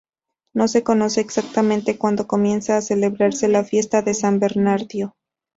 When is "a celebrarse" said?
2.75-3.47